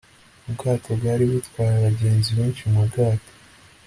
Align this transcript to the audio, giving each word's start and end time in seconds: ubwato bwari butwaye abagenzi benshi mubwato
ubwato 0.47 0.89
bwari 0.99 1.23
butwaye 1.31 1.73
abagenzi 1.77 2.29
benshi 2.37 2.63
mubwato 2.71 3.29